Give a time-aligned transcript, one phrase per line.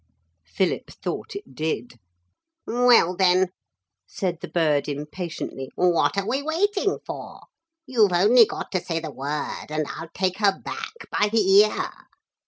[0.47, 1.99] Philip thought it did.
[2.65, 3.49] 'Well, then,'
[4.07, 7.41] said the bird impatiently, 'what are we waiting for?
[7.85, 12.07] You've only got to say the word and I'll take her back by the ear.'